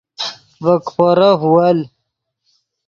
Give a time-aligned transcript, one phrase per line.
[0.63, 1.79] ڤے کیپورف ول